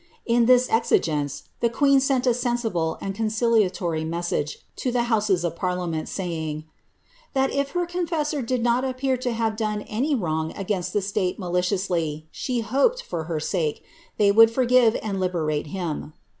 [0.25, 5.55] In this exigence, the queen sent a sensible and conciliatory message to the houses of
[5.55, 6.63] parliament, saying, ^
[7.35, 11.37] that if her confessor did not appear to have done any wrong against the state
[11.39, 13.83] HMliciously, she hoped, for her sake,
[14.17, 16.13] they would forgive and liberate him."